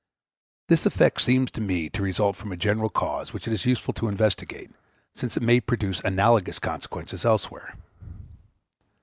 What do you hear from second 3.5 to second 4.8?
is useful to investigate,